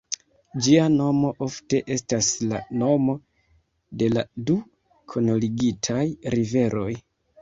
Ĝia 0.67 0.85
nomo 0.93 1.29
ofte 1.47 1.81
estas 1.95 2.29
la 2.53 2.61
nomo 2.83 3.15
de 4.03 4.09
la 4.15 4.25
du 4.49 4.57
kunligitaj 5.15 6.03
riveroj. 6.37 6.91